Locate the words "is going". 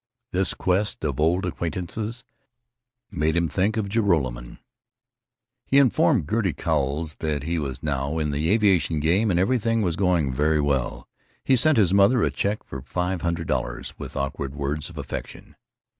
9.85-10.33